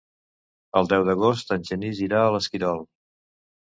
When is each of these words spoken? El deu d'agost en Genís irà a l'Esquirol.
El 0.81 0.89
deu 0.93 1.05
d'agost 1.11 1.55
en 1.59 1.69
Genís 1.71 2.03
irà 2.09 2.25
a 2.27 2.35
l'Esquirol. 2.39 2.87